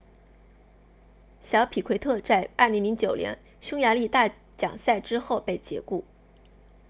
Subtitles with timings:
[1.41, 6.05] 小皮奎特在2009年匈牙利大奖赛之后被解雇